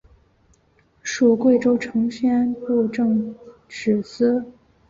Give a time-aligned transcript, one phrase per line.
[1.03, 3.35] 属贵州承宣布政
[3.67, 4.43] 使司。